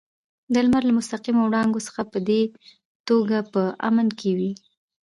[0.53, 2.41] د لمر له مستقیمو وړانګو څخه په دې
[3.07, 4.51] توګه په امن کې وي.